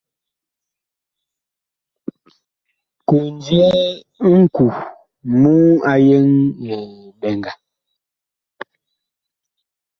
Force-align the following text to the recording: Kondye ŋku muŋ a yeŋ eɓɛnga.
Kondye 3.07 3.67
ŋku 4.37 4.65
muŋ 5.39 5.63
a 5.91 5.93
yeŋ 6.07 6.27
eɓɛnga. 6.77 7.51